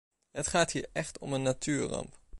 Het 0.31 0.47
gaat 0.47 0.71
hier 0.71 0.87
echt 0.91 1.17
om 1.19 1.33
een 1.33 1.41
natuurramp. 1.41 2.15